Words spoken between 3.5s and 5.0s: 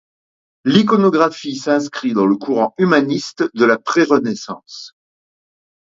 de la pré-Renaissance.